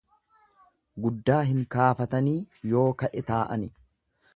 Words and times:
Guddaa 1.05 1.43
hin 1.51 1.61
kaafatanii 1.77 2.37
yoo 2.75 2.91
ka'e 3.05 3.27
taa'ani. 3.33 3.75